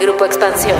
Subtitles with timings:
[0.00, 0.76] Grupo Expansión.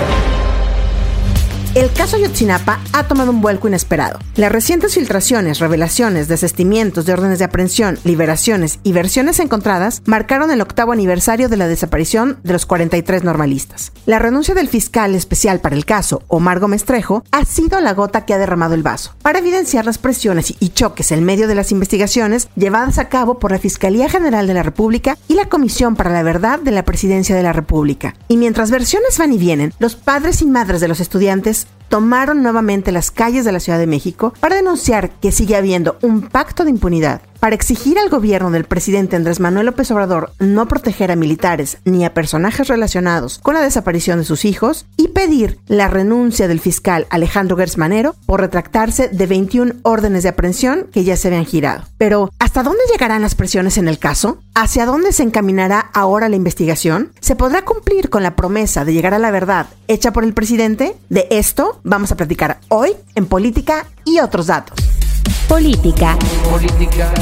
[1.75, 4.19] El caso Yotzinapa ha tomado un vuelco inesperado.
[4.35, 10.61] Las recientes filtraciones, revelaciones, desestimientos de órdenes de aprehensión, liberaciones y versiones encontradas marcaron el
[10.61, 13.91] octavo aniversario de la desaparición de los 43 normalistas.
[14.05, 18.23] La renuncia del fiscal especial para el caso, Omar Gómez Trejo, ha sido la gota
[18.23, 21.71] que ha derramado el vaso, para evidenciar las presiones y choques en medio de las
[21.71, 26.11] investigaciones llevadas a cabo por la Fiscalía General de la República y la Comisión para
[26.11, 28.13] la Verdad de la Presidencia de la República.
[28.27, 32.91] Y mientras versiones van y vienen, los padres y madres de los estudiantes tomaron nuevamente
[32.91, 36.71] las calles de la Ciudad de México para denunciar que sigue habiendo un pacto de
[36.71, 41.77] impunidad para exigir al gobierno del presidente Andrés Manuel López Obrador no proteger a militares
[41.83, 46.61] ni a personajes relacionados con la desaparición de sus hijos y pedir la renuncia del
[46.61, 51.83] fiscal Alejandro Gersmanero por retractarse de 21 órdenes de aprehensión que ya se habían girado.
[51.97, 54.37] Pero, ¿hasta dónde llegarán las presiones en el caso?
[54.55, 57.11] ¿Hacia dónde se encaminará ahora la investigación?
[57.19, 60.95] ¿Se podrá cumplir con la promesa de llegar a la verdad hecha por el presidente?
[61.09, 65.02] De esto vamos a platicar hoy en Política y otros datos.
[65.47, 66.17] Política.
[66.49, 67.13] Política.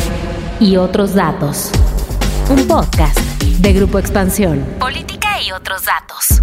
[0.60, 1.72] Y otros datos.
[2.50, 4.66] Un podcast de Grupo Expansión.
[4.80, 6.42] Política y otros datos.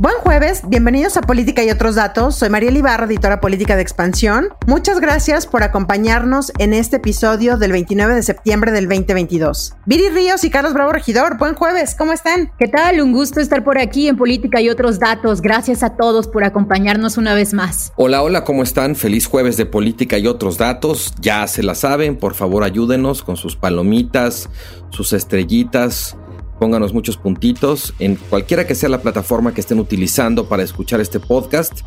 [0.00, 2.34] Buen jueves, bienvenidos a Política y otros datos.
[2.34, 4.48] Soy María Ibarra, editora política de Expansión.
[4.66, 9.74] Muchas gracias por acompañarnos en este episodio del 29 de septiembre del 2022.
[9.84, 12.50] Viri Ríos y Carlos Bravo Regidor, buen jueves, ¿cómo están?
[12.58, 13.02] ¿Qué tal?
[13.02, 15.42] Un gusto estar por aquí en Política y otros datos.
[15.42, 17.92] Gracias a todos por acompañarnos una vez más.
[17.96, 18.96] Hola, hola, ¿cómo están?
[18.96, 21.12] Feliz jueves de Política y otros datos.
[21.20, 24.48] Ya se la saben, por favor ayúdenos con sus palomitas,
[24.88, 26.16] sus estrellitas
[26.60, 31.18] pónganos muchos puntitos en cualquiera que sea la plataforma que estén utilizando para escuchar este
[31.18, 31.80] podcast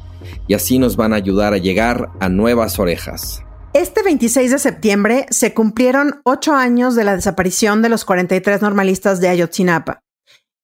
[0.48, 3.44] y así nos van a ayudar a llegar a nuevas orejas.
[3.74, 9.22] Este 26 de septiembre se cumplieron ocho años de la desaparición de los 43 normalistas
[9.22, 10.00] de Ayotzinapa.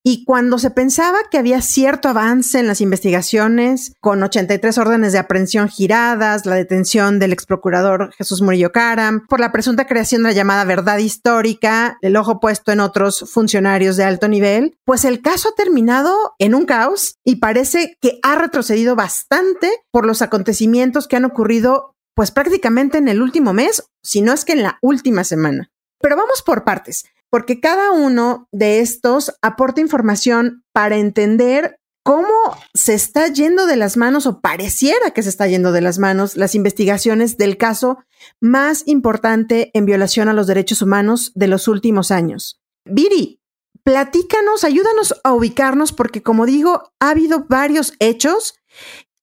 [0.03, 5.19] Y cuando se pensaba que había cierto avance en las investigaciones, con 83 órdenes de
[5.19, 10.29] aprehensión giradas, la detención del ex procurador Jesús Murillo Caram, por la presunta creación de
[10.29, 15.21] la llamada verdad histórica, el ojo puesto en otros funcionarios de alto nivel, pues el
[15.21, 21.07] caso ha terminado en un caos y parece que ha retrocedido bastante por los acontecimientos
[21.07, 24.77] que han ocurrido pues prácticamente en el último mes, si no es que en la
[24.81, 25.71] última semana.
[26.01, 32.33] Pero vamos por partes porque cada uno de estos aporta información para entender cómo
[32.73, 36.37] se está yendo de las manos o pareciera que se está yendo de las manos
[36.37, 37.99] las investigaciones del caso
[38.41, 42.59] más importante en violación a los derechos humanos de los últimos años.
[42.85, 43.41] Viri,
[43.83, 48.55] platícanos, ayúdanos a ubicarnos porque como digo, ha habido varios hechos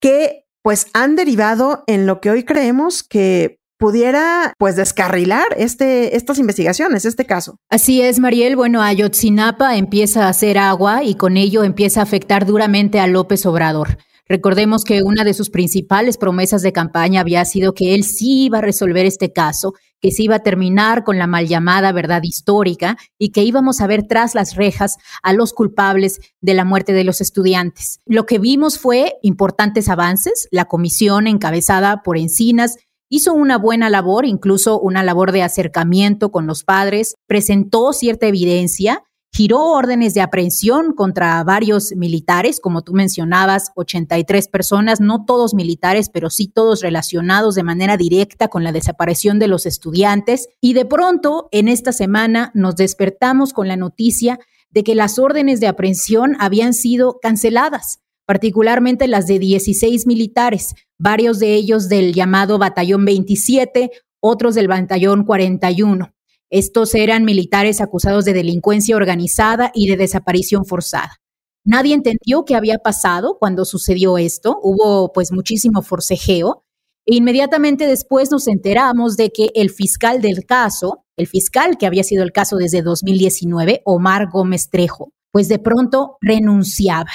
[0.01, 6.39] que pues han derivado en lo que hoy creemos que pudiera pues descarrilar este, estas
[6.39, 7.59] investigaciones, este caso.
[7.69, 8.57] Así es, Mariel.
[8.57, 13.47] Bueno, Ayotzinapa empieza a hacer agua y con ello empieza a afectar duramente a López
[13.47, 13.99] Obrador.
[14.29, 18.59] Recordemos que una de sus principales promesas de campaña había sido que él sí iba
[18.59, 22.97] a resolver este caso, que se iba a terminar con la mal llamada verdad histórica
[23.19, 27.05] y que íbamos a ver tras las rejas a los culpables de la muerte de
[27.05, 28.01] los estudiantes.
[28.05, 30.49] Lo que vimos fue importantes avances.
[30.51, 36.49] La comisión encabezada por Encinas Hizo una buena labor, incluso una labor de acercamiento con
[36.49, 43.71] los padres, presentó cierta evidencia, giró órdenes de aprehensión contra varios militares, como tú mencionabas,
[43.77, 49.39] 83 personas, no todos militares, pero sí todos relacionados de manera directa con la desaparición
[49.39, 50.49] de los estudiantes.
[50.61, 55.61] Y de pronto, en esta semana, nos despertamos con la noticia de que las órdenes
[55.61, 62.59] de aprehensión habían sido canceladas particularmente las de 16 militares, varios de ellos del llamado
[62.59, 63.91] Batallón 27,
[64.21, 66.13] otros del Batallón 41.
[66.51, 71.21] Estos eran militares acusados de delincuencia organizada y de desaparición forzada.
[71.65, 74.57] Nadie entendió qué había pasado cuando sucedió esto.
[74.63, 76.63] Hubo pues muchísimo forcejeo.
[77.07, 82.05] E inmediatamente después nos enteramos de que el fiscal del caso, el fiscal que había
[82.05, 87.11] sido el caso desde 2019, Omar Gómez Trejo, pues de pronto renunciaba.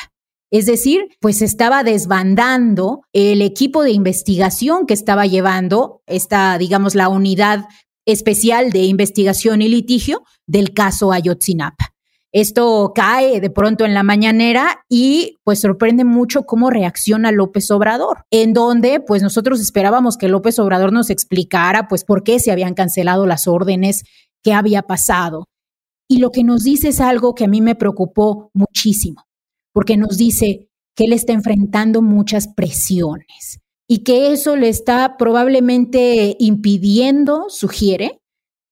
[0.51, 7.07] Es decir, pues estaba desbandando el equipo de investigación que estaba llevando esta, digamos, la
[7.07, 7.65] unidad
[8.05, 11.93] especial de investigación y litigio del caso Ayotzinapa.
[12.33, 18.25] Esto cae de pronto en la mañanera y pues sorprende mucho cómo reacciona López Obrador,
[18.31, 22.73] en donde pues nosotros esperábamos que López Obrador nos explicara pues por qué se habían
[22.73, 24.03] cancelado las órdenes,
[24.43, 25.49] qué había pasado.
[26.07, 29.23] Y lo que nos dice es algo que a mí me preocupó muchísimo,
[29.73, 36.35] porque nos dice que él está enfrentando muchas presiones y que eso le está probablemente
[36.39, 38.21] impidiendo, sugiere,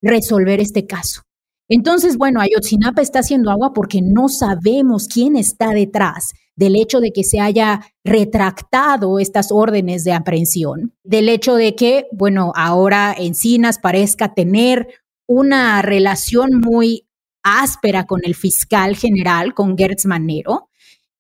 [0.02, 1.22] resolver este caso.
[1.70, 7.12] Entonces, bueno, Ayotzinapa está haciendo agua porque no sabemos quién está detrás del hecho de
[7.12, 13.78] que se haya retractado estas órdenes de aprehensión, del hecho de que, bueno, ahora Encinas
[13.78, 14.88] parezca tener
[15.28, 17.08] una relación muy
[17.44, 20.69] áspera con el fiscal general, con Gertz Manero,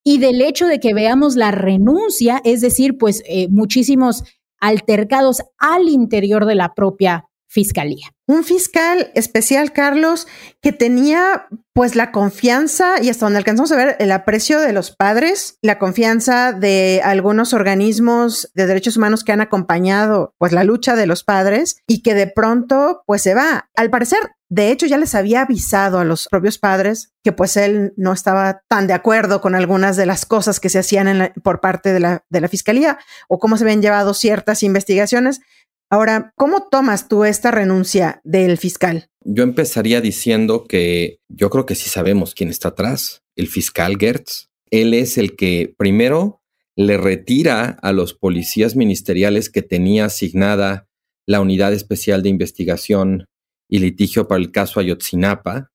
[0.09, 4.23] y del hecho de que veamos la renuncia, es decir, pues eh, muchísimos
[4.59, 8.07] altercados al interior de la propia fiscalía.
[8.25, 10.27] Un fiscal especial, Carlos,
[10.63, 14.89] que tenía pues la confianza y hasta donde alcanzamos a ver el aprecio de los
[14.89, 20.95] padres, la confianza de algunos organismos de derechos humanos que han acompañado pues la lucha
[20.95, 23.69] de los padres y que de pronto pues se va.
[23.75, 27.93] Al parecer, de hecho ya les había avisado a los propios padres que pues él
[27.95, 31.93] no estaba tan de acuerdo con algunas de las cosas que se hacían por parte
[31.93, 32.97] de la, de la fiscalía
[33.27, 35.41] o cómo se habían llevado ciertas investigaciones
[35.91, 39.09] Ahora, ¿cómo tomas tú esta renuncia del fiscal?
[39.21, 44.49] Yo empezaría diciendo que yo creo que sí sabemos quién está atrás, el fiscal Gertz.
[44.69, 46.43] Él es el que primero
[46.75, 50.87] le retira a los policías ministeriales que tenía asignada
[51.25, 53.25] la Unidad Especial de Investigación
[53.69, 55.71] y Litigio para el caso Ayotzinapa.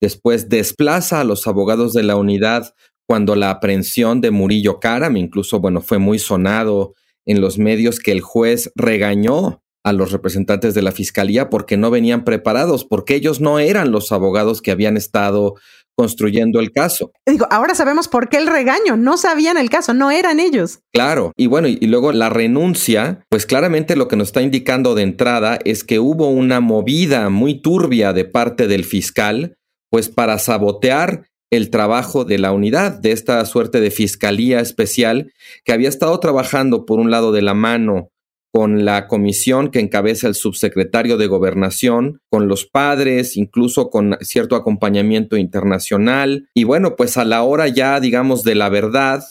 [0.00, 2.74] Después desplaza a los abogados de la unidad
[3.06, 6.94] cuando la aprehensión de Murillo Karam, incluso, bueno, fue muy sonado
[7.24, 11.92] en los medios que el juez regañó a los representantes de la fiscalía porque no
[11.92, 15.54] venían preparados, porque ellos no eran los abogados que habían estado
[15.96, 17.12] construyendo el caso.
[17.24, 20.80] Digo, ahora sabemos por qué el regaño, no sabían el caso, no eran ellos.
[20.92, 25.04] Claro, y bueno, y, luego la renuncia, pues claramente lo que nos está indicando de
[25.04, 29.56] entrada es que hubo una movida muy turbia de parte del fiscal,
[29.88, 35.32] pues para sabotear el trabajo de la unidad, de esta suerte de fiscalía especial
[35.64, 38.10] que había estado trabajando por un lado de la mano
[38.52, 44.56] con la comisión que encabeza el subsecretario de gobernación, con los padres, incluso con cierto
[44.56, 46.48] acompañamiento internacional.
[46.54, 49.22] Y bueno, pues a la hora ya, digamos, de la verdad,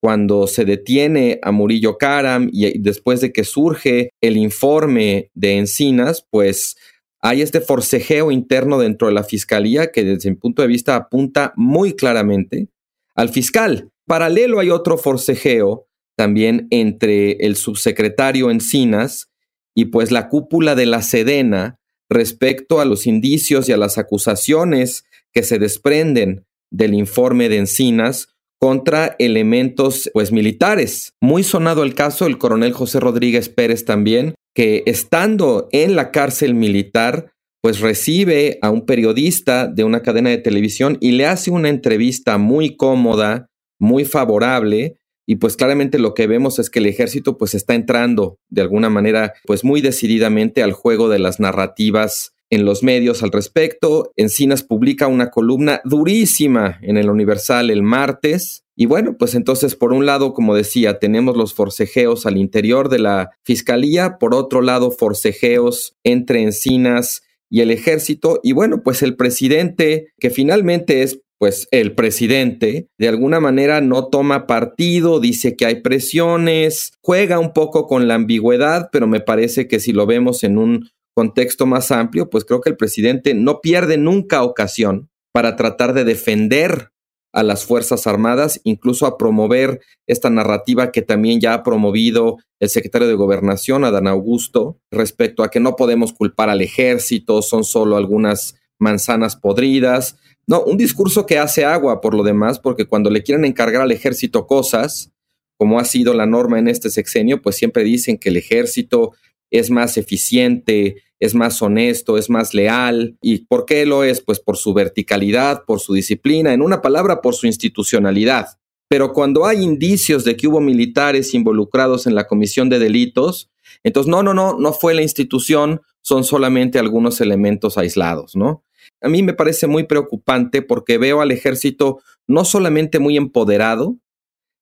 [0.00, 6.24] cuando se detiene a Murillo Karam y después de que surge el informe de Encinas,
[6.30, 6.76] pues
[7.20, 11.52] hay este forcejeo interno dentro de la fiscalía que desde mi punto de vista apunta
[11.56, 12.68] muy claramente
[13.16, 13.90] al fiscal.
[14.06, 15.87] Paralelo hay otro forcejeo
[16.18, 19.30] también entre el subsecretario Encinas
[19.72, 21.78] y pues la cúpula de la Sedena
[22.10, 28.34] respecto a los indicios y a las acusaciones que se desprenden del informe de Encinas
[28.60, 31.12] contra elementos pues militares.
[31.20, 36.54] Muy sonado el caso el coronel José Rodríguez Pérez también, que estando en la cárcel
[36.54, 37.30] militar,
[37.62, 42.38] pues recibe a un periodista de una cadena de televisión y le hace una entrevista
[42.38, 43.46] muy cómoda,
[43.78, 44.96] muy favorable,
[45.30, 48.88] y pues claramente lo que vemos es que el ejército pues está entrando de alguna
[48.88, 54.10] manera pues muy decididamente al juego de las narrativas en los medios al respecto.
[54.16, 58.64] Encinas publica una columna durísima en el Universal el martes.
[58.74, 63.00] Y bueno, pues entonces por un lado, como decía, tenemos los forcejeos al interior de
[63.00, 67.20] la Fiscalía, por otro lado, forcejeos entre Encinas
[67.50, 68.40] y el ejército.
[68.42, 74.08] Y bueno, pues el presidente, que finalmente es pues el presidente de alguna manera no
[74.08, 79.68] toma partido, dice que hay presiones, juega un poco con la ambigüedad, pero me parece
[79.68, 83.60] que si lo vemos en un contexto más amplio, pues creo que el presidente no
[83.60, 86.90] pierde nunca ocasión para tratar de defender
[87.32, 92.68] a las Fuerzas Armadas, incluso a promover esta narrativa que también ya ha promovido el
[92.68, 97.96] secretario de Gobernación, Adán Augusto, respecto a que no podemos culpar al ejército, son solo
[97.96, 100.16] algunas manzanas podridas.
[100.48, 103.92] No, un discurso que hace agua por lo demás, porque cuando le quieren encargar al
[103.92, 105.12] ejército cosas,
[105.56, 109.12] como ha sido la norma en este sexenio, pues siempre dicen que el ejército
[109.50, 113.16] es más eficiente es más honesto, es más leal.
[113.20, 114.20] ¿Y por qué lo es?
[114.20, 118.58] Pues por su verticalidad, por su disciplina, en una palabra, por su institucionalidad.
[118.88, 123.50] Pero cuando hay indicios de que hubo militares involucrados en la comisión de delitos,
[123.82, 128.64] entonces no, no, no, no fue la institución, son solamente algunos elementos aislados, ¿no?
[129.00, 133.96] A mí me parece muy preocupante porque veo al ejército no solamente muy empoderado,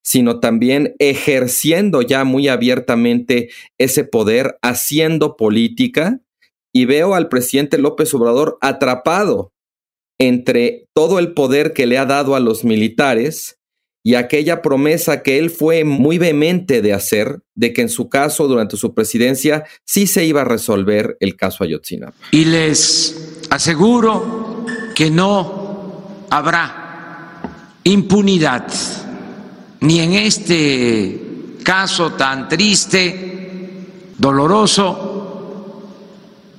[0.02, 6.20] sino también ejerciendo ya muy abiertamente ese poder, haciendo política,
[6.72, 9.52] y veo al presidente López Obrador atrapado
[10.20, 13.58] entre todo el poder que le ha dado a los militares
[14.06, 18.46] y aquella promesa que él fue muy vehemente de hacer, de que en su caso,
[18.46, 22.16] durante su presidencia, sí se iba a resolver el caso Ayotzinapa.
[22.30, 28.68] Y les aseguro que no habrá impunidad
[29.80, 31.20] ni en este
[31.64, 33.72] caso tan triste,
[34.18, 35.15] doloroso,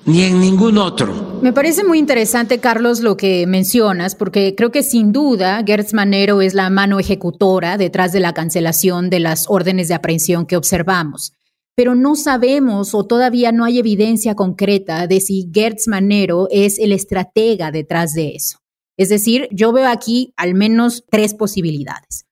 [0.08, 1.40] ni en ningún otro.
[1.42, 6.42] Me parece muy interesante, Carlos, lo que mencionas, porque creo que sin duda Gertz Manero
[6.42, 11.34] es la mano ejecutora detrás de la cancelación de las órdenes de aprehensión que observamos.
[11.76, 16.92] Pero no sabemos o todavía no hay evidencia concreta de si Gertz Manero es el
[16.92, 18.60] estratega detrás de eso.
[18.98, 22.27] Es decir, yo veo aquí al menos tres posibilidades.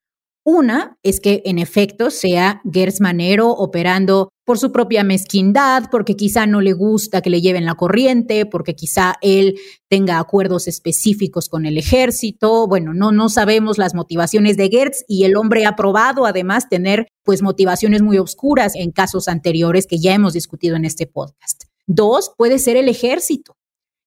[0.47, 6.45] Una es que en efecto sea Gers Manero operando por su propia mezquindad, porque quizá
[6.45, 9.55] no le gusta que le lleven la corriente, porque quizá él
[9.89, 12.67] tenga acuerdos específicos con el ejército.
[12.67, 17.07] Bueno, no, no sabemos las motivaciones de Gertz y el hombre ha probado además tener
[17.23, 21.63] pues motivaciones muy oscuras en casos anteriores que ya hemos discutido en este podcast.
[21.87, 23.55] Dos, puede ser el ejército.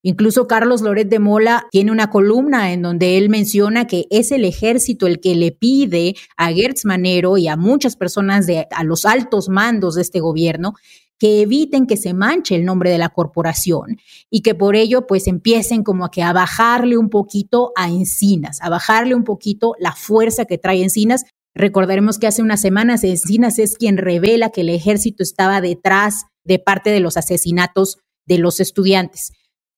[0.02, 4.44] Incluso Carlos Loret de Mola tiene una columna en donde él menciona que es el
[4.44, 9.04] ejército el que le pide a Gertz Manero y a muchas personas de a los
[9.04, 10.74] altos mandos de este gobierno
[11.18, 13.98] que eviten que se manche el nombre de la corporación
[14.30, 18.60] y que por ello pues empiecen como a que a bajarle un poquito a Encinas,
[18.62, 21.24] a bajarle un poquito la fuerza que trae Encinas.
[21.56, 26.60] Recordaremos que hace unas semanas Encinas es quien revela que el ejército estaba detrás de
[26.60, 29.32] parte de los asesinatos de los estudiantes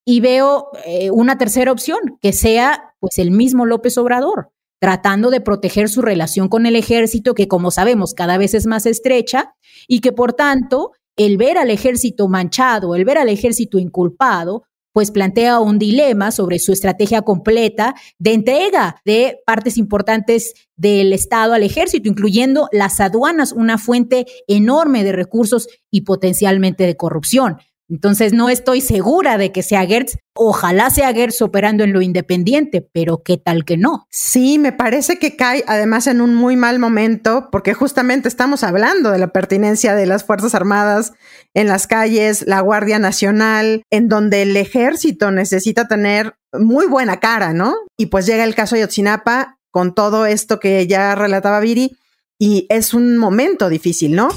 [0.04, 5.40] y veo eh, una tercera opción, que sea pues el mismo López Obrador, tratando de
[5.40, 9.54] proteger su relación con el ejército, que como sabemos cada vez es más estrecha,
[9.87, 15.11] y que por tanto el ver al ejército manchado, el ver al ejército inculpado, pues
[15.11, 21.62] plantea un dilema sobre su estrategia completa de entrega de partes importantes del Estado al
[21.62, 27.59] ejército, incluyendo las aduanas, una fuente enorme de recursos y potencialmente de corrupción.
[27.90, 30.16] Entonces no estoy segura de que sea Gertz.
[30.35, 34.06] Ojalá sea Gertz operando en lo independiente, pero qué tal que no.
[34.11, 39.11] Sí, me parece que cae además en un muy mal momento porque justamente estamos hablando
[39.11, 41.12] de la pertinencia de las Fuerzas Armadas
[41.52, 47.52] en las calles, la Guardia Nacional, en donde el ejército necesita tener muy buena cara,
[47.52, 47.75] ¿no?
[47.97, 51.97] Y pues llega el caso de Yotzinapa con todo esto que ya relataba Viri
[52.38, 54.28] y es un momento difícil, ¿no?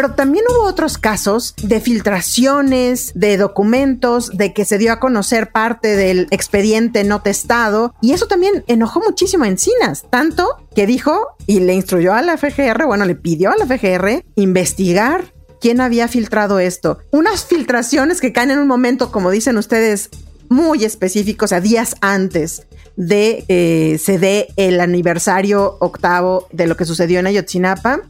[0.00, 5.52] Pero también hubo otros casos de filtraciones, de documentos, de que se dio a conocer
[5.52, 7.94] parte del expediente no testado.
[8.00, 12.38] Y eso también enojó muchísimo a Encinas, tanto que dijo y le instruyó a la
[12.38, 17.00] FGR, bueno, le pidió a la FGR investigar quién había filtrado esto.
[17.10, 20.08] Unas filtraciones que caen en un momento, como dicen ustedes,
[20.48, 22.66] muy específico, o sea, días antes
[22.96, 28.00] de que se dé el aniversario octavo de lo que sucedió en Ayotzinapa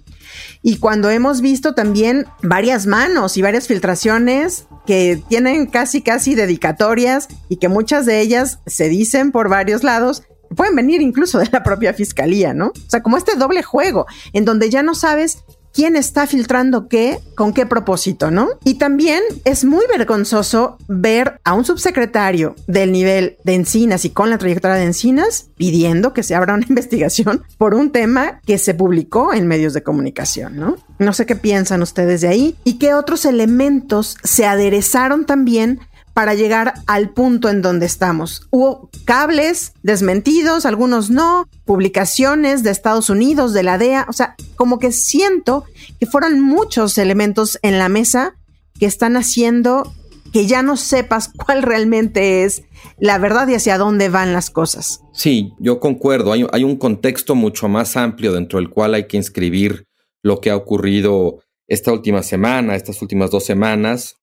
[0.63, 7.29] y cuando hemos visto también varias manos y varias filtraciones que tienen casi, casi dedicatorias
[7.49, 10.23] y que muchas de ellas se dicen por varios lados,
[10.57, 12.69] pueden venir incluso de la propia fiscalía, ¿no?
[12.69, 17.21] O sea, como este doble juego, en donde ya no sabes quién está filtrando qué,
[17.35, 18.49] con qué propósito, ¿no?
[18.65, 24.31] Y también es muy vergonzoso ver a un subsecretario del nivel de Encinas y con
[24.31, 28.75] la trayectoria de Encinas pidiendo que se abra una investigación por un tema que se
[28.75, 30.77] publicó en medios de comunicación, ¿no?
[30.99, 35.81] No sé qué piensan ustedes de ahí y qué otros elementos se aderezaron también
[36.15, 38.47] para llegar al punto en donde estamos.
[38.51, 44.79] Hubo cables desmentidos, algunos no, publicaciones de Estados Unidos, de la DEA, o sea, como
[44.79, 45.65] que siento
[45.99, 48.35] que fueron muchos elementos en la mesa
[48.79, 49.93] que están haciendo
[50.33, 52.63] que ya no sepas cuál realmente es
[52.99, 55.03] la verdad y hacia dónde van las cosas.
[55.13, 56.33] Sí, yo concuerdo.
[56.33, 59.85] Hay, hay, un contexto mucho más amplio dentro del cual hay que inscribir
[60.23, 64.20] lo que ha ocurrido esta última semana, estas últimas dos semanas.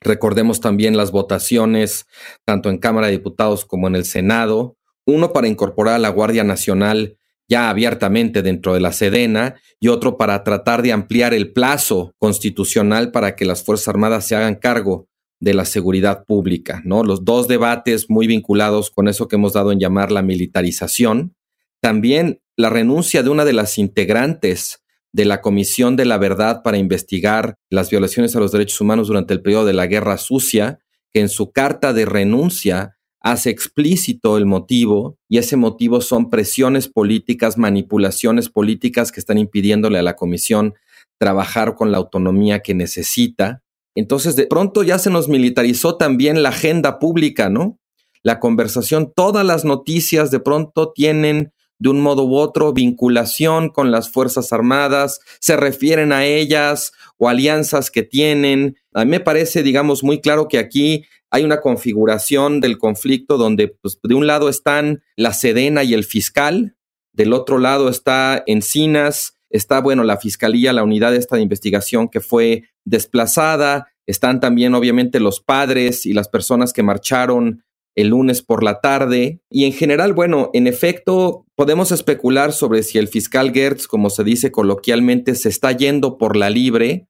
[0.00, 2.06] Recordemos también las votaciones
[2.44, 4.76] tanto en Cámara de Diputados como en el Senado,
[5.06, 7.16] uno para incorporar a la Guardia Nacional
[7.48, 13.12] ya abiertamente dentro de la Sedena y otro para tratar de ampliar el plazo constitucional
[13.12, 17.04] para que las Fuerzas Armadas se hagan cargo de la seguridad pública, ¿no?
[17.04, 21.36] Los dos debates muy vinculados con eso que hemos dado en llamar la militarización.
[21.80, 24.82] También la renuncia de una de las integrantes
[25.16, 29.32] de la Comisión de la Verdad para investigar las violaciones a los derechos humanos durante
[29.32, 30.78] el periodo de la Guerra Sucia,
[31.10, 36.88] que en su carta de renuncia hace explícito el motivo y ese motivo son presiones
[36.88, 40.74] políticas, manipulaciones políticas que están impidiéndole a la comisión
[41.18, 43.62] trabajar con la autonomía que necesita.
[43.94, 47.78] Entonces, de pronto ya se nos militarizó también la agenda pública, ¿no?
[48.22, 53.90] La conversación, todas las noticias de pronto tienen de un modo u otro vinculación con
[53.90, 58.76] las Fuerzas Armadas, se refieren a ellas o alianzas que tienen.
[58.92, 63.68] A mí me parece, digamos, muy claro que aquí hay una configuración del conflicto donde
[63.68, 66.76] pues, de un lado están la Sedena y el fiscal,
[67.12, 72.20] del otro lado está Encinas, está, bueno, la fiscalía, la unidad esta de investigación que
[72.20, 77.64] fue desplazada, están también obviamente los padres y las personas que marcharon
[77.96, 79.40] el lunes por la tarde.
[79.50, 84.22] Y en general, bueno, en efecto, podemos especular sobre si el fiscal Gertz, como se
[84.22, 87.08] dice coloquialmente, se está yendo por la libre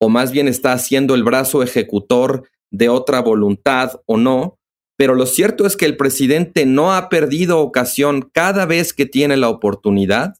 [0.00, 4.58] o más bien está haciendo el brazo ejecutor de otra voluntad o no.
[4.96, 9.36] Pero lo cierto es que el presidente no ha perdido ocasión cada vez que tiene
[9.36, 10.34] la oportunidad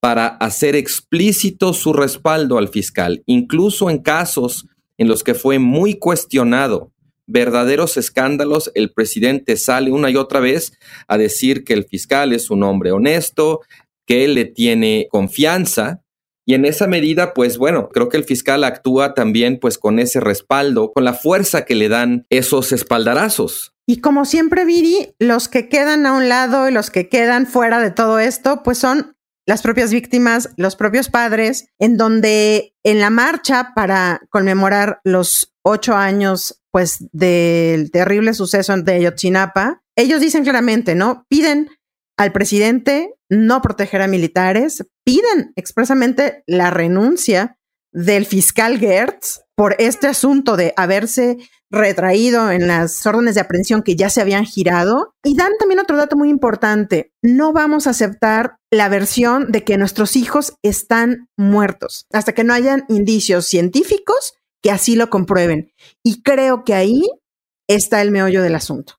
[0.00, 4.66] para hacer explícito su respaldo al fiscal, incluso en casos
[4.98, 6.91] en los que fue muy cuestionado
[7.26, 10.72] verdaderos escándalos, el presidente sale una y otra vez
[11.08, 13.60] a decir que el fiscal es un hombre honesto,
[14.06, 16.02] que él le tiene confianza.
[16.44, 20.18] Y en esa medida, pues bueno, creo que el fiscal actúa también pues con ese
[20.18, 23.72] respaldo, con la fuerza que le dan esos espaldarazos.
[23.86, 27.80] Y como siempre, Viri, los que quedan a un lado y los que quedan fuera
[27.80, 33.10] de todo esto, pues son las propias víctimas, los propios padres, en donde en la
[33.10, 40.94] marcha para conmemorar los ocho años pues del terrible suceso de Ayotzinapa, ellos dicen claramente,
[40.94, 41.26] ¿no?
[41.28, 41.68] Piden
[42.16, 47.58] al presidente no proteger a militares, piden expresamente la renuncia
[47.92, 51.36] del fiscal Gertz por este asunto de haberse
[51.70, 55.14] retraído en las órdenes de aprehensión que ya se habían girado.
[55.24, 57.12] Y dan también otro dato muy importante.
[57.22, 62.54] No vamos a aceptar la versión de que nuestros hijos están muertos hasta que no
[62.54, 65.72] hayan indicios científicos que así lo comprueben.
[66.02, 67.02] Y creo que ahí
[67.68, 68.94] está el meollo del asunto,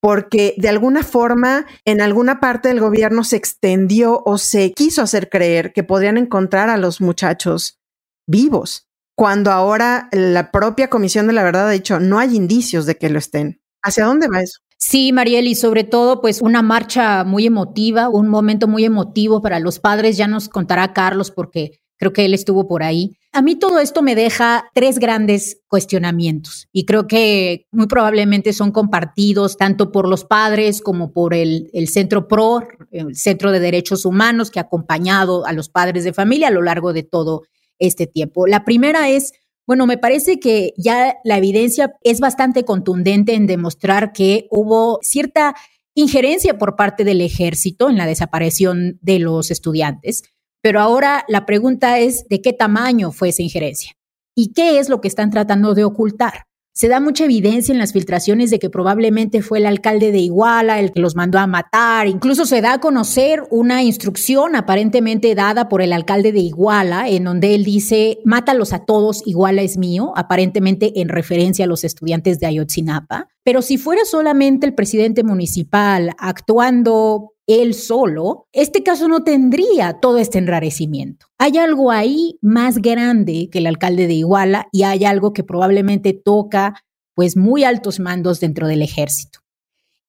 [0.00, 5.28] porque de alguna forma en alguna parte del gobierno se extendió o se quiso hacer
[5.28, 7.78] creer que podrían encontrar a los muchachos
[8.26, 12.96] vivos, cuando ahora la propia Comisión de la Verdad ha dicho no hay indicios de
[12.96, 13.60] que lo estén.
[13.82, 14.60] ¿Hacia dónde va eso?
[14.80, 19.58] Sí, Mariel, y sobre todo, pues una marcha muy emotiva, un momento muy emotivo para
[19.58, 20.16] los padres.
[20.16, 23.16] Ya nos contará Carlos porque creo que él estuvo por ahí.
[23.32, 28.72] A mí todo esto me deja tres grandes cuestionamientos y creo que muy probablemente son
[28.72, 34.50] compartidos tanto por los padres como por el, Centro PRO, el Centro de Derechos Humanos,
[34.50, 37.42] que ha acompañado a los padres de familia a lo largo de todo
[37.78, 38.46] este tiempo.
[38.46, 39.32] La primera es,
[39.66, 45.54] bueno, me parece que ya la evidencia es bastante contundente en demostrar que hubo cierta
[45.94, 50.22] injerencia por parte del ejército en la desaparición de los estudiantes.
[50.62, 53.92] Pero ahora la pregunta es de qué tamaño fue esa injerencia
[54.34, 56.44] y qué es lo que están tratando de ocultar.
[56.78, 60.78] Se da mucha evidencia en las filtraciones de que probablemente fue el alcalde de Iguala
[60.78, 62.06] el que los mandó a matar.
[62.06, 67.24] Incluso se da a conocer una instrucción aparentemente dada por el alcalde de Iguala, en
[67.24, 72.38] donde él dice, mátalos a todos, Iguala es mío, aparentemente en referencia a los estudiantes
[72.38, 73.26] de Ayotzinapa.
[73.42, 80.18] Pero si fuera solamente el presidente municipal actuando él solo, este caso no tendría todo
[80.18, 81.26] este enrarecimiento.
[81.38, 86.12] Hay algo ahí más grande que el alcalde de Iguala y hay algo que probablemente
[86.12, 86.74] toca
[87.14, 89.40] pues muy altos mandos dentro del ejército.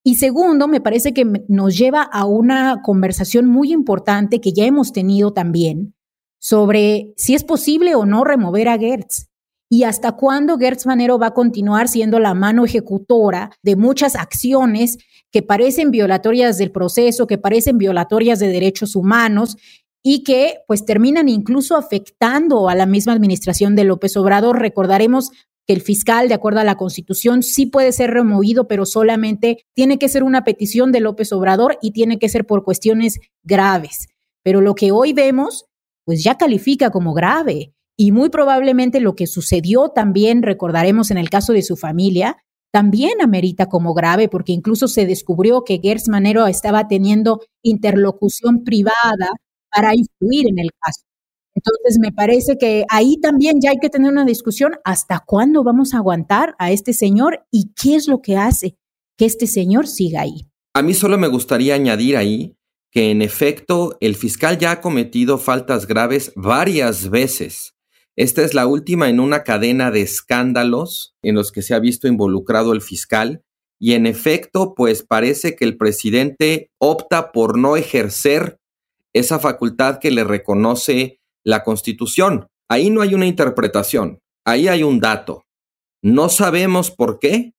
[0.04, 4.92] Y segundo, me parece que nos lleva a una conversación muy importante que ya hemos
[4.92, 5.94] tenido también
[6.38, 9.29] sobre si es posible o no remover a Gertz
[9.72, 14.98] y hasta cuándo Gertz Manero va a continuar siendo la mano ejecutora de muchas acciones
[15.30, 19.56] que parecen violatorias del proceso, que parecen violatorias de derechos humanos
[20.02, 24.58] y que pues terminan incluso afectando a la misma administración de López Obrador.
[24.58, 25.30] Recordaremos
[25.68, 30.00] que el fiscal, de acuerdo a la Constitución, sí puede ser removido, pero solamente tiene
[30.00, 34.08] que ser una petición de López Obrador y tiene que ser por cuestiones graves.
[34.42, 35.66] Pero lo que hoy vemos,
[36.04, 37.72] pues ya califica como grave.
[38.02, 42.38] Y muy probablemente lo que sucedió también, recordaremos en el caso de su familia,
[42.72, 49.32] también amerita como grave, porque incluso se descubrió que Gers Manero estaba teniendo interlocución privada
[49.70, 51.02] para influir en el caso.
[51.54, 55.92] Entonces, me parece que ahí también ya hay que tener una discusión hasta cuándo vamos
[55.92, 58.78] a aguantar a este señor y qué es lo que hace
[59.18, 60.48] que este señor siga ahí.
[60.74, 62.56] A mí solo me gustaría añadir ahí
[62.90, 67.74] que en efecto el fiscal ya ha cometido faltas graves varias veces.
[68.20, 72.06] Esta es la última en una cadena de escándalos en los que se ha visto
[72.06, 73.42] involucrado el fiscal
[73.80, 78.58] y en efecto pues parece que el presidente opta por no ejercer
[79.14, 82.46] esa facultad que le reconoce la Constitución.
[82.68, 85.44] Ahí no hay una interpretación, ahí hay un dato.
[86.02, 87.54] No sabemos por qué,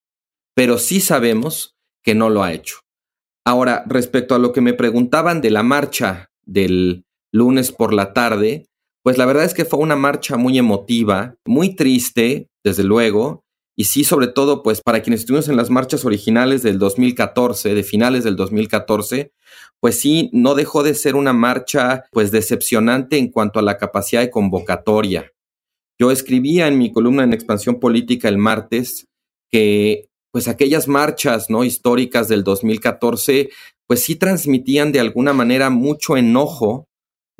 [0.53, 2.81] pero sí sabemos que no lo ha hecho.
[3.43, 8.67] Ahora, respecto a lo que me preguntaban de la marcha del lunes por la tarde,
[9.03, 13.43] pues la verdad es que fue una marcha muy emotiva, muy triste, desde luego,
[13.75, 17.83] y sí, sobre todo, pues para quienes estuvimos en las marchas originales del 2014, de
[17.83, 19.31] finales del 2014,
[19.79, 24.21] pues sí, no dejó de ser una marcha, pues decepcionante en cuanto a la capacidad
[24.21, 25.31] de convocatoria.
[25.99, 29.07] Yo escribía en mi columna en Expansión Política el martes
[29.49, 33.49] que pues aquellas marchas no históricas del 2014
[33.87, 36.87] pues sí transmitían de alguna manera mucho enojo,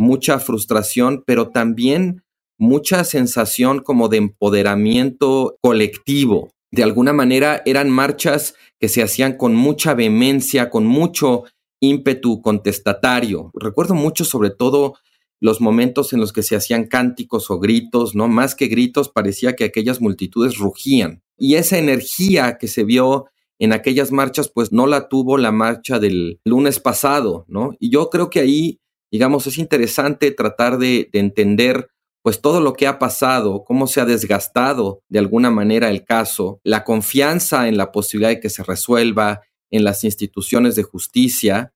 [0.02, 2.24] mucha frustración, pero también
[2.58, 6.52] mucha sensación como de empoderamiento colectivo.
[6.72, 11.44] De alguna manera eran marchas que se hacían con mucha vehemencia, con mucho
[11.80, 13.52] ímpetu contestatario.
[13.54, 14.96] Recuerdo mucho sobre todo
[15.40, 18.28] los momentos en los que se hacían cánticos o gritos, ¿no?
[18.28, 21.24] Más que gritos, parecía que aquellas multitudes rugían.
[21.38, 23.26] Y esa energía que se vio
[23.60, 27.76] en aquellas marchas, pues no la tuvo la marcha del lunes pasado, ¿no?
[27.80, 28.80] Y yo creo que ahí,
[29.12, 31.90] digamos, es interesante tratar de, de entender
[32.24, 36.60] pues todo lo que ha pasado, cómo se ha desgastado de alguna manera el caso,
[36.64, 41.74] la confianza en la posibilidad de que se resuelva en las instituciones de justicia.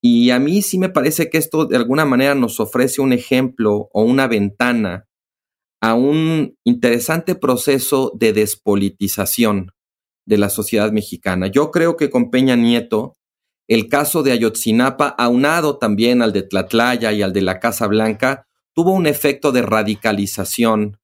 [0.00, 3.90] Y a mí sí me parece que esto de alguna manera nos ofrece un ejemplo
[3.92, 5.06] o una ventana
[5.80, 9.72] a un interesante proceso de despolitización
[10.24, 11.48] de la sociedad mexicana.
[11.48, 13.16] Yo creo que con Peña Nieto,
[13.72, 18.46] el caso de Ayotzinapa, aunado también al de Tlatlaya y al de la Casa Blanca,
[18.74, 20.98] tuvo un efecto de radicalización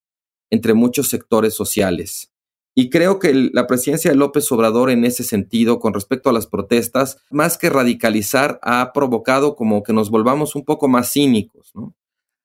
[0.50, 2.32] entre muchos sectores sociales.
[2.74, 6.46] Y creo que la presidencia de López Obrador en ese sentido, con respecto a las
[6.46, 11.72] protestas, más que radicalizar, ha provocado como que nos volvamos un poco más cínicos,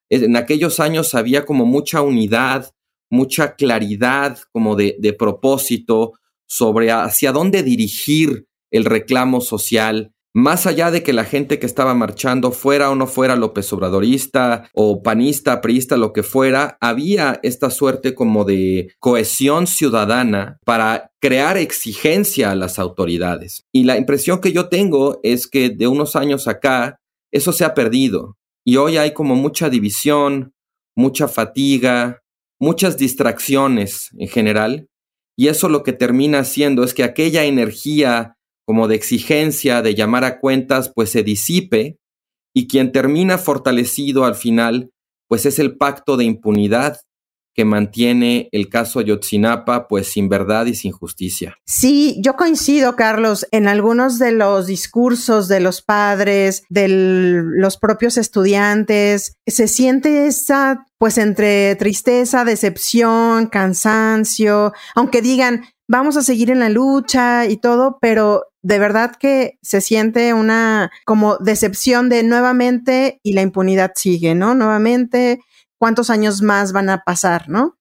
[0.09, 2.71] en aquellos años había como mucha unidad,
[3.09, 6.13] mucha claridad como de propósito
[6.45, 11.93] sobre hacia dónde dirigir el reclamo social, más allá de que la gente que estaba
[11.93, 17.69] marchando fuera o no fuera López Obradorista o panista, priista, lo que fuera, había esta
[17.69, 23.63] suerte como de cohesión ciudadana para crear exigencia a las autoridades.
[23.72, 27.00] Y la impresión que yo tengo es que de unos años acá
[27.32, 28.38] eso se ha perdido.
[28.65, 30.54] Y hoy hay como mucha división,
[30.96, 32.24] mucha fatiga,
[32.60, 34.88] muchas distracciones en general.
[35.36, 40.23] Y eso lo que termina haciendo es que aquella energía como de exigencia, de llamar
[40.23, 41.97] a cuentas, pues se disipe
[42.54, 44.91] y quien termina fortalecido al final,
[45.28, 46.99] pues es el pacto de impunidad
[47.56, 51.56] que mantiene el caso Ayotzinapa pues sin verdad y sin justicia.
[51.65, 58.17] Sí, yo coincido, Carlos, en algunos de los discursos de los padres, de los propios
[58.17, 66.60] estudiantes, se siente esa pues entre tristeza, decepción, cansancio, aunque digan, vamos a seguir en
[66.60, 73.19] la lucha y todo, pero de verdad que se siente una como decepción de nuevamente
[73.21, 74.56] y la impunidad sigue, ¿no?
[74.56, 75.39] Nuevamente
[75.79, 77.77] cuántos años más van a pasar, ¿no?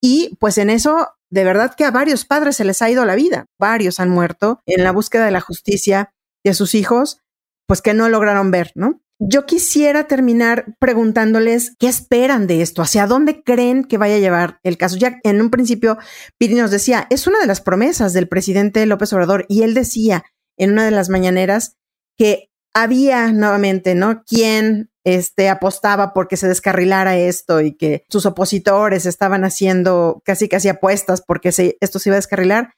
[0.00, 3.16] Y pues en eso, de verdad que a varios padres se les ha ido la
[3.16, 7.20] vida, varios han muerto en la búsqueda de la justicia de sus hijos,
[7.66, 9.00] pues que no lograron ver, ¿no?
[9.18, 14.60] Yo quisiera terminar preguntándoles qué esperan de esto, hacia dónde creen que vaya a llevar
[14.62, 14.96] el caso.
[14.98, 15.96] Ya en un principio,
[16.38, 20.24] Piri nos decía, es una de las promesas del presidente López Obrador y él decía
[20.58, 21.76] en una de las mañaneras
[22.18, 24.22] que había nuevamente, ¿no?
[24.24, 30.68] Quien este, apostaba porque se descarrilara esto y que sus opositores estaban haciendo casi casi
[30.68, 31.48] apuestas porque
[31.80, 32.74] esto se iba a descarrilar.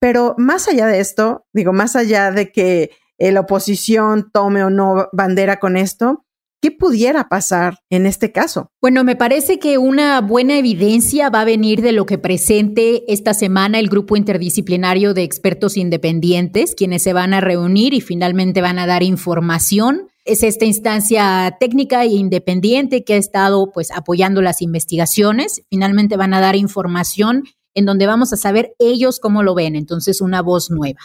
[0.00, 2.92] Pero más allá de esto, digo, más allá de que
[3.30, 6.24] la oposición tome o no bandera con esto,
[6.62, 8.68] ¿Qué pudiera pasar en este caso?
[8.80, 13.34] Bueno, me parece que una buena evidencia va a venir de lo que presente esta
[13.34, 18.78] semana el grupo interdisciplinario de expertos independientes, quienes se van a reunir y finalmente van
[18.78, 24.62] a dar información es esta instancia técnica e independiente que ha estado pues apoyando las
[24.62, 25.62] investigaciones.
[25.68, 27.42] Finalmente van a dar información
[27.74, 31.00] en donde vamos a saber ellos cómo lo ven, entonces una voz nueva.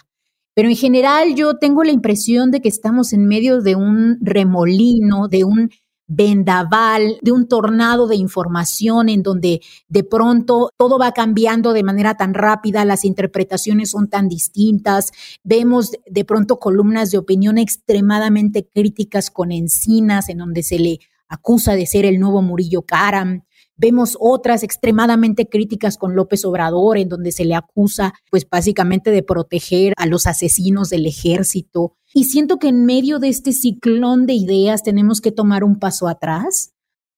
[0.58, 5.28] Pero en general yo tengo la impresión de que estamos en medio de un remolino,
[5.28, 5.70] de un
[6.08, 12.16] vendaval, de un tornado de información en donde de pronto todo va cambiando de manera
[12.16, 15.12] tan rápida, las interpretaciones son tan distintas,
[15.44, 20.98] vemos de pronto columnas de opinión extremadamente críticas con encinas en donde se le
[21.30, 23.44] acusa de ser el nuevo Murillo Karam,
[23.78, 29.22] Vemos otras extremadamente críticas con López Obrador, en donde se le acusa, pues básicamente de
[29.22, 31.96] proteger a los asesinos del ejército.
[32.12, 36.08] Y siento que en medio de este ciclón de ideas tenemos que tomar un paso
[36.08, 36.74] atrás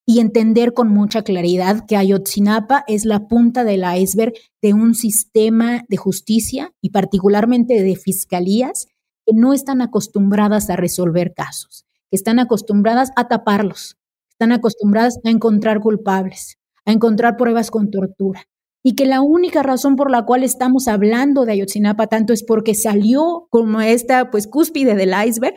[0.06, 5.86] y entender con mucha claridad que Ayotzinapa es la punta del iceberg de un sistema
[5.88, 8.88] de justicia y particularmente de fiscalías
[9.26, 13.98] que no están acostumbradas a resolver casos, que están acostumbradas a taparlos,
[14.39, 18.45] están acostumbradas a encontrar culpables, a encontrar pruebas con tortura.
[18.82, 22.73] Y que la única razón por la cual estamos hablando de Ayotzinapa tanto es porque
[22.73, 25.56] salió como esta pues cúspide del iceberg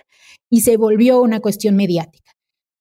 [0.50, 2.32] y se volvió una cuestión mediática.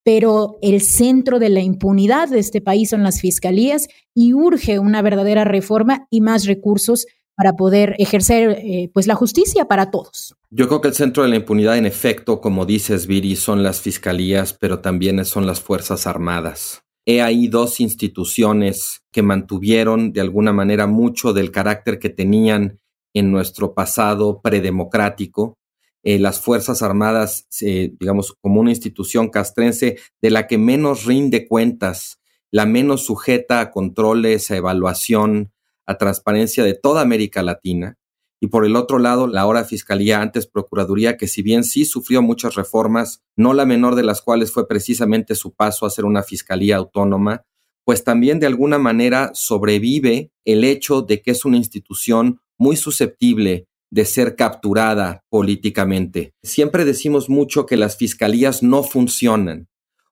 [0.03, 5.03] Pero el centro de la impunidad de este país son las fiscalías y urge una
[5.03, 7.05] verdadera reforma y más recursos
[7.41, 10.35] para poder ejercer eh, pues la justicia para todos.
[10.51, 13.81] Yo creo que el centro de la impunidad, en efecto, como dices, Viri, son las
[13.81, 16.83] fiscalías, pero también son las Fuerzas Armadas.
[17.03, 22.77] He ahí dos instituciones que mantuvieron de alguna manera mucho del carácter que tenían
[23.15, 25.57] en nuestro pasado predemocrático.
[26.03, 31.47] Eh, las Fuerzas Armadas, eh, digamos, como una institución castrense de la que menos rinde
[31.47, 32.19] cuentas,
[32.51, 35.51] la menos sujeta a controles, a evaluación,
[35.85, 37.97] a transparencia de toda América Latina.
[38.39, 42.21] Y por el otro lado, la ahora Fiscalía, antes Procuraduría, que si bien sí sufrió
[42.21, 46.23] muchas reformas, no la menor de las cuales fue precisamente su paso a ser una
[46.23, 47.43] Fiscalía autónoma,
[47.85, 53.67] pues también de alguna manera sobrevive el hecho de que es una institución muy susceptible
[53.91, 56.33] de ser capturada políticamente.
[56.41, 59.67] Siempre decimos mucho que las fiscalías no funcionan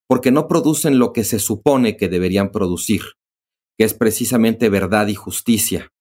[0.07, 3.01] porque no producen lo que se supone que deberían producir
[3.79, 5.93] que es precisamente verdad y justicia.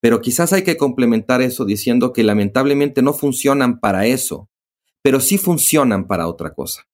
[0.00, 4.48] Pero quizás hay que complementar eso diciendo que lamentablemente no funcionan para eso,
[5.02, 6.84] pero sí funcionan para otra cosa.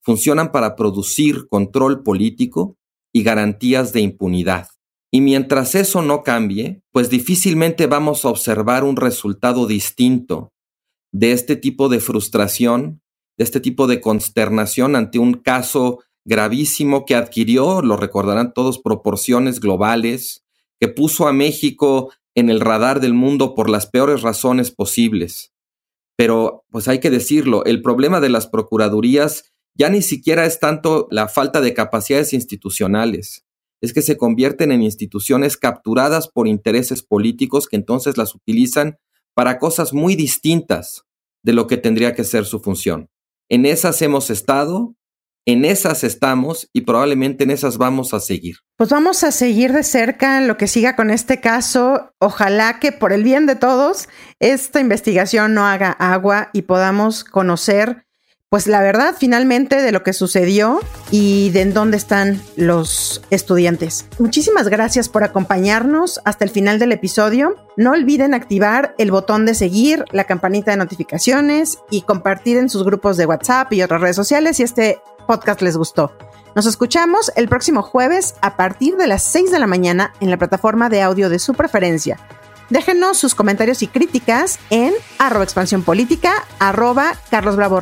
[0.00, 2.78] Funcionan para producir control político
[3.12, 4.68] y garantías de impunidad.
[5.10, 10.54] Y mientras eso no cambie, pues difícilmente vamos a observar un resultado distinto
[11.12, 13.02] de este tipo de frustración,
[13.36, 19.60] de este tipo de consternación ante un caso gravísimo que adquirió, lo recordarán todos, proporciones
[19.60, 20.44] globales,
[20.78, 25.52] que puso a México en el radar del mundo por las peores razones posibles.
[26.16, 31.08] Pero, pues hay que decirlo, el problema de las procuradurías ya ni siquiera es tanto
[31.10, 33.46] la falta de capacidades institucionales,
[33.80, 38.98] es que se convierten en instituciones capturadas por intereses políticos que entonces las utilizan
[39.34, 41.04] para cosas muy distintas
[41.42, 43.08] de lo que tendría que ser su función.
[43.48, 44.94] En esas hemos estado
[45.50, 48.56] en esas estamos y probablemente en esas vamos a seguir.
[48.76, 52.12] Pues vamos a seguir de cerca lo que siga con este caso.
[52.18, 54.08] Ojalá que por el bien de todos
[54.38, 58.06] esta investigación no haga agua y podamos conocer
[58.50, 60.80] pues la verdad finalmente de lo que sucedió
[61.12, 64.06] y de en dónde están los estudiantes.
[64.18, 67.54] Muchísimas gracias por acompañarnos hasta el final del episodio.
[67.76, 72.82] No olviden activar el botón de seguir, la campanita de notificaciones y compartir en sus
[72.82, 76.12] grupos de WhatsApp y otras redes sociales si este podcast les gustó.
[76.54, 80.36] Nos escuchamos el próximo jueves a partir de las 6 de la mañana en la
[80.36, 82.18] plataforma de audio de su preferencia.
[82.70, 87.80] Déjenos sus comentarios y críticas en arroba expansión política, arroba Carlos Bravo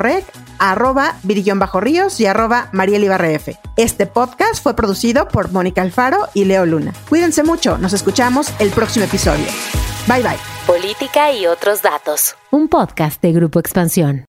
[0.57, 3.49] arroba Virillón Bajo Ríos y arroba Mariel Ibarref.
[3.77, 6.93] Este podcast fue producido por Mónica Alfaro y Leo Luna.
[7.07, 9.45] Cuídense mucho, nos escuchamos el próximo episodio.
[10.07, 10.37] Bye bye.
[10.65, 12.35] Política y otros datos.
[12.51, 14.28] Un podcast de Grupo Expansión.